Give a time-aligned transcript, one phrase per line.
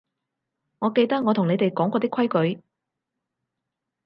[0.79, 2.63] 我記得我同你哋講過啲規矩